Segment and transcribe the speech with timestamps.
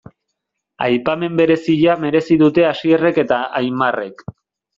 [0.85, 4.27] Aipamen berezia merezi dute Asierrek eta Aimarrek.